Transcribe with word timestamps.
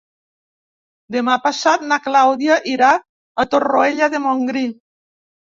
Demà 1.15 1.35
passat 1.43 1.85
na 1.91 1.99
Clàudia 2.07 2.57
irà 2.73 2.89
a 3.45 3.49
Torroella 3.53 4.11
de 4.15 4.23
Montgrí. 4.29 4.69